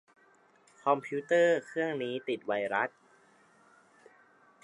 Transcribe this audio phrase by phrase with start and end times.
[0.83, 2.89] คอมพิวเตอร์เครื่องนี้ติดไวรัส